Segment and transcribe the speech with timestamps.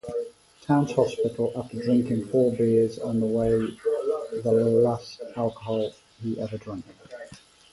[0.63, 5.93] Towns Hospital after drinking four beers on the way-the last alcohol
[6.23, 6.85] he ever drank.